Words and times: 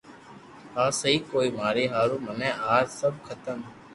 آ 0.83 0.85
سھي 0.99 1.13
ڪوئي 1.31 1.49
ماري 1.59 1.85
ھارو 1.93 2.17
مني 2.25 2.49
اج 2.75 2.87
سب 2.99 3.13
ختم 3.27 3.57